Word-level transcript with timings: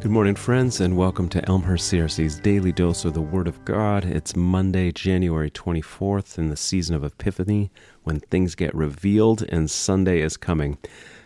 Good 0.00 0.12
morning, 0.12 0.36
friends, 0.36 0.80
and 0.80 0.96
welcome 0.96 1.28
to 1.30 1.44
Elmhurst 1.48 1.92
CRC's 1.92 2.38
Daily 2.38 2.70
Dose 2.70 3.04
of 3.04 3.14
the 3.14 3.20
Word 3.20 3.48
of 3.48 3.64
God. 3.64 4.04
It's 4.04 4.36
Monday, 4.36 4.92
January 4.92 5.50
24th, 5.50 6.38
in 6.38 6.50
the 6.50 6.56
season 6.56 6.94
of 6.94 7.02
Epiphany, 7.02 7.72
when 8.04 8.20
things 8.20 8.54
get 8.54 8.72
revealed 8.76 9.42
and 9.48 9.68
Sunday 9.68 10.20
is 10.20 10.36
coming. 10.36 10.78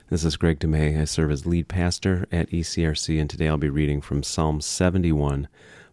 This 0.09 0.25
is 0.25 0.39
Greg 0.39 0.59
DeMay. 0.59 0.99
I 0.99 1.05
serve 1.05 1.31
as 1.31 1.45
lead 1.45 1.69
pastor 1.69 2.27
at 2.33 2.49
ECRC, 2.49 3.21
and 3.21 3.29
today 3.29 3.47
I'll 3.47 3.59
be 3.59 3.69
reading 3.69 4.01
from 4.01 4.23
Psalm 4.23 4.63
71, 4.63 5.49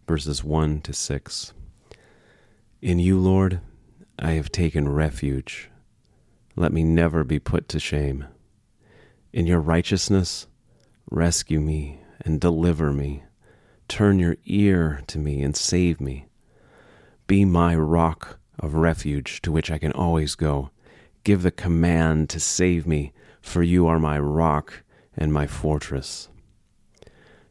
verses 0.08 0.42
1 0.42 0.80
to 0.80 0.94
6. 0.94 1.52
In 2.80 2.98
you, 2.98 3.18
Lord, 3.18 3.60
I 4.18 4.30
have 4.32 4.50
taken 4.50 4.88
refuge. 4.88 5.70
Let 6.56 6.72
me 6.72 6.82
never 6.82 7.24
be 7.24 7.38
put 7.38 7.68
to 7.68 7.78
shame. 7.78 8.24
In 9.34 9.46
your 9.46 9.60
righteousness, 9.60 10.46
rescue 11.10 11.60
me 11.60 12.00
and 12.24 12.40
deliver 12.40 12.92
me. 12.92 13.24
Turn 13.88 14.18
your 14.18 14.36
ear 14.44 15.02
to 15.08 15.18
me 15.18 15.42
and 15.42 15.56
save 15.56 16.00
me. 16.00 16.26
Be 17.26 17.44
my 17.44 17.74
rock 17.74 18.38
of 18.58 18.74
refuge 18.74 19.42
to 19.42 19.52
which 19.52 19.70
I 19.70 19.78
can 19.78 19.92
always 19.92 20.34
go. 20.34 20.70
Give 21.24 21.42
the 21.42 21.50
command 21.50 22.28
to 22.30 22.40
save 22.40 22.86
me, 22.86 23.12
for 23.40 23.62
you 23.62 23.86
are 23.86 23.98
my 23.98 24.18
rock 24.18 24.82
and 25.16 25.32
my 25.32 25.46
fortress. 25.46 26.28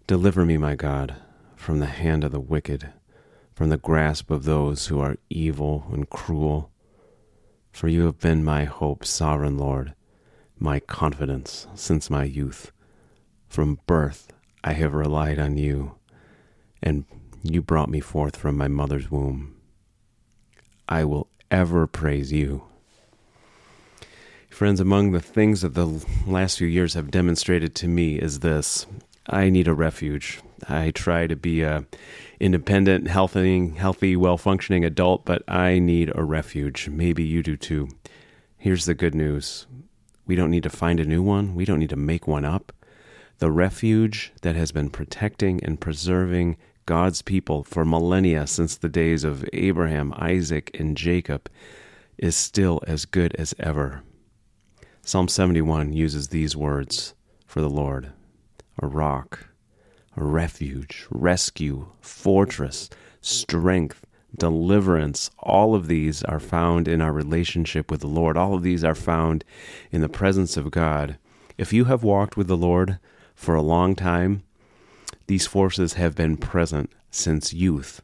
Deliver 0.07 0.45
me, 0.45 0.57
my 0.57 0.75
God, 0.75 1.15
from 1.55 1.79
the 1.79 1.85
hand 1.85 2.23
of 2.23 2.31
the 2.31 2.39
wicked, 2.39 2.93
from 3.53 3.69
the 3.69 3.77
grasp 3.77 4.31
of 4.31 4.43
those 4.43 4.87
who 4.87 4.99
are 4.99 5.17
evil 5.29 5.85
and 5.91 6.09
cruel. 6.09 6.71
For 7.71 7.87
you 7.87 8.05
have 8.05 8.19
been 8.19 8.43
my 8.43 8.63
hope, 8.63 9.05
sovereign 9.05 9.57
Lord, 9.57 9.93
my 10.57 10.79
confidence 10.79 11.67
since 11.75 12.09
my 12.09 12.23
youth. 12.23 12.71
From 13.47 13.79
birth 13.85 14.31
I 14.63 14.73
have 14.73 14.93
relied 14.93 15.39
on 15.39 15.57
you, 15.57 15.95
and 16.83 17.05
you 17.41 17.61
brought 17.61 17.89
me 17.89 17.99
forth 17.99 18.35
from 18.35 18.57
my 18.57 18.67
mother's 18.67 19.09
womb. 19.09 19.55
I 20.87 21.05
will 21.05 21.27
ever 21.49 21.87
praise 21.87 22.31
you. 22.31 22.63
Friends, 24.49 24.79
among 24.79 25.11
the 25.11 25.21
things 25.21 25.61
that 25.61 25.75
the 25.75 26.03
last 26.27 26.57
few 26.57 26.67
years 26.67 26.93
have 26.95 27.11
demonstrated 27.11 27.73
to 27.75 27.87
me 27.87 28.15
is 28.15 28.39
this 28.39 28.85
I 29.27 29.49
need 29.49 29.67
a 29.67 29.73
refuge. 29.73 30.41
I 30.67 30.91
try 30.91 31.27
to 31.27 31.35
be 31.35 31.61
a 31.61 31.85
independent, 32.39 33.07
healthy, 33.07 33.69
healthy, 33.69 34.15
well-functioning 34.15 34.83
adult, 34.83 35.23
but 35.23 35.43
I 35.47 35.79
need 35.79 36.11
a 36.15 36.23
refuge. 36.23 36.89
Maybe 36.89 37.23
you 37.23 37.41
do 37.43 37.55
too. 37.55 37.89
Here's 38.57 38.85
the 38.85 38.93
good 38.93 39.15
news. 39.15 39.67
We 40.25 40.35
don't 40.35 40.51
need 40.51 40.63
to 40.63 40.69
find 40.69 40.99
a 40.99 41.05
new 41.05 41.23
one. 41.23 41.55
We 41.55 41.63
don't 41.63 41.79
need 41.79 41.91
to 41.91 41.95
make 41.95 42.27
one 42.27 42.43
up 42.43 42.73
the 43.39 43.51
refuge 43.51 44.31
that 44.41 44.55
has 44.55 44.71
been 44.71 44.89
protecting 44.89 45.63
and 45.63 45.79
preserving 45.79 46.57
God's 46.85 47.21
people 47.21 47.63
for 47.63 47.85
millennia 47.85 48.45
since 48.47 48.75
the 48.75 48.89
days 48.89 49.23
of 49.23 49.47
Abraham, 49.53 50.13
Isaac, 50.17 50.71
and 50.79 50.97
Jacob 50.97 51.49
is 52.17 52.35
still 52.35 52.81
as 52.85 53.05
good 53.05 53.33
as 53.35 53.55
ever. 53.57 54.03
Psalm 55.01 55.27
71 55.27 55.93
uses 55.93 56.27
these 56.27 56.55
words 56.55 57.13
for 57.47 57.61
the 57.61 57.69
Lord 57.69 58.11
a 58.81 58.87
rock, 58.87 59.47
a 60.15 60.23
refuge, 60.23 61.05
rescue, 61.09 61.87
fortress, 62.01 62.89
strength, 63.21 64.05
deliverance. 64.37 65.31
All 65.39 65.75
of 65.75 65.87
these 65.87 66.23
are 66.23 66.39
found 66.39 66.87
in 66.87 67.01
our 67.01 67.11
relationship 67.11 67.91
with 67.91 68.01
the 68.01 68.07
Lord. 68.07 68.37
All 68.37 68.53
of 68.53 68.63
these 68.63 68.83
are 68.83 68.95
found 68.95 69.43
in 69.91 70.01
the 70.01 70.09
presence 70.09 70.57
of 70.57 70.71
God. 70.71 71.17
If 71.57 71.73
you 71.73 71.85
have 71.85 72.03
walked 72.03 72.37
with 72.37 72.47
the 72.47 72.57
Lord, 72.57 72.99
for 73.39 73.55
a 73.55 73.61
long 73.61 73.95
time, 73.95 74.43
these 75.27 75.47
forces 75.47 75.93
have 75.93 76.13
been 76.13 76.35
present 76.35 76.91
since 77.09 77.53
youth, 77.53 78.01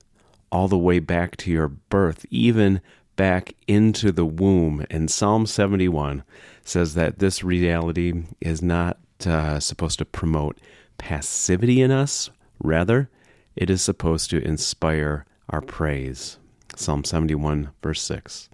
all 0.50 0.70
the 0.70 0.78
way 0.78 0.98
back 1.00 1.36
to 1.36 1.52
your 1.52 1.68
birth, 1.68 2.26
even 2.30 2.80
back 3.18 3.54
into 3.68 4.14
the 4.14 4.26
womb. 4.26 4.86
And 4.90 5.12
Psalm 5.12 5.46
71 5.46 6.24
says 6.64 6.94
that 6.94 7.20
this 7.20 7.44
reality 7.44 8.24
is 8.40 8.62
not 8.62 8.98
uh, 9.26 9.60
supposed 9.60 10.00
to 10.00 10.06
promote 10.06 10.58
passivity 10.98 11.82
in 11.82 11.92
us, 11.92 12.30
rather, 12.64 13.10
it 13.58 13.70
is 13.70 13.82
supposed 13.82 14.30
to 14.30 14.42
inspire 14.42 15.26
our 15.50 15.60
praise. 15.60 16.38
Psalm 16.78 17.04
71, 17.04 17.72
verse 17.84 18.02
6 18.02 18.48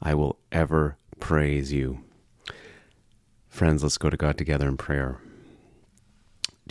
I 0.00 0.14
will 0.14 0.38
ever 0.52 0.96
praise 1.18 1.72
you. 1.72 2.04
Friends, 3.48 3.82
let's 3.82 3.98
go 3.98 4.08
to 4.08 4.16
God 4.16 4.38
together 4.38 4.68
in 4.68 4.76
prayer. 4.76 5.18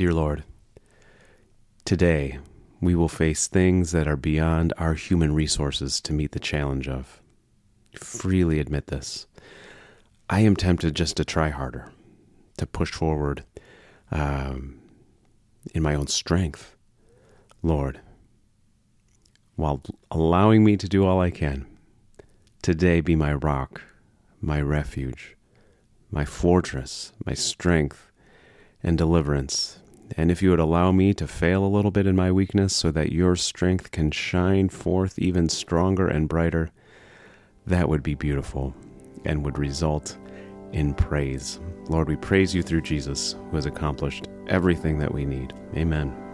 Dear 0.01 0.16
Lord, 0.16 0.44
today 1.85 2.39
we 2.81 2.95
will 2.95 3.07
face 3.07 3.45
things 3.45 3.91
that 3.91 4.07
are 4.07 4.17
beyond 4.17 4.73
our 4.79 4.95
human 4.95 5.35
resources 5.35 6.01
to 6.01 6.12
meet 6.12 6.31
the 6.31 6.39
challenge 6.39 6.88
of. 6.88 7.22
Freely 7.94 8.59
admit 8.59 8.88
this. 8.88 9.28
I 10.28 10.40
am 10.40 10.56
tempted 10.56 10.95
just 10.95 11.17
to 11.17 11.23
try 11.23 11.50
harder, 11.50 11.91
to 12.57 12.66
push 12.66 12.91
forward 12.91 13.44
um, 14.09 14.79
in 15.75 15.84
my 15.84 15.94
own 15.94 16.07
strength. 16.07 16.75
Lord, 17.61 18.00
while 19.56 19.84
allowing 20.09 20.63
me 20.63 20.78
to 20.78 20.90
do 20.90 21.06
all 21.06 21.22
I 21.22 21.29
can, 21.29 21.67
today 22.63 23.01
be 23.01 23.16
my 23.16 23.35
rock, 23.35 23.84
my 24.41 24.61
refuge, 24.61 25.38
my 26.09 26.25
fortress, 26.25 27.13
my 27.23 27.35
strength, 27.35 28.11
and 28.81 28.97
deliverance 28.97 29.78
and 30.17 30.31
if 30.31 30.41
you 30.41 30.49
would 30.49 30.59
allow 30.59 30.91
me 30.91 31.13
to 31.13 31.27
fail 31.27 31.63
a 31.63 31.67
little 31.67 31.91
bit 31.91 32.07
in 32.07 32.16
my 32.16 32.31
weakness 32.31 32.75
so 32.75 32.91
that 32.91 33.11
your 33.11 33.35
strength 33.35 33.91
can 33.91 34.11
shine 34.11 34.69
forth 34.69 35.17
even 35.19 35.49
stronger 35.49 36.07
and 36.07 36.29
brighter, 36.29 36.72
that 37.66 37.89
would 37.89 38.03
be 38.03 38.16
beautiful 38.16 38.73
and 39.25 39.44
would 39.45 39.57
result 39.57 40.17
in 40.73 40.94
praise. 40.94 41.59
Lord, 41.88 42.07
we 42.07 42.16
praise 42.16 42.55
you 42.55 42.63
through 42.63 42.81
Jesus, 42.81 43.35
who 43.49 43.55
has 43.55 43.66
accomplished 43.66 44.27
everything 44.47 44.97
that 44.99 45.13
we 45.13 45.25
need. 45.25 45.53
Amen. 45.75 46.31